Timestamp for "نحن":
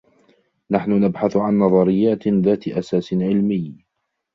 0.71-0.91